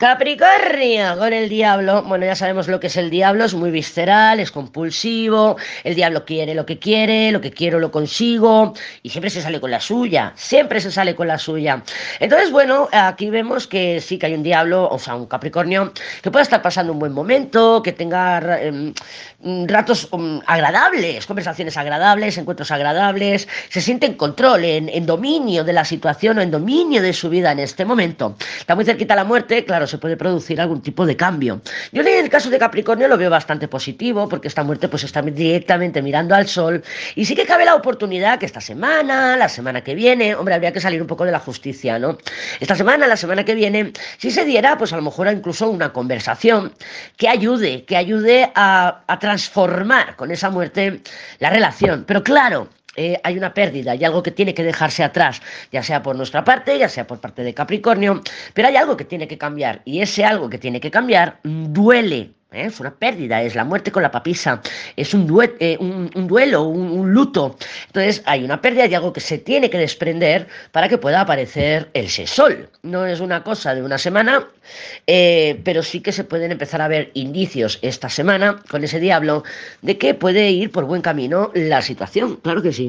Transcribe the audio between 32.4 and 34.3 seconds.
de Capricornio lo veo bastante positivo